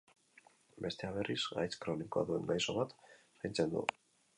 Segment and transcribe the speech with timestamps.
[0.85, 3.91] Besteak, berriz, gaitz kronikoa duen gaixo bat zaintzen du.